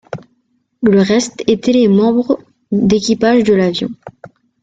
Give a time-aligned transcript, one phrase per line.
[0.81, 2.39] Le reste était les membres
[2.71, 3.89] d'équipage de l'avion.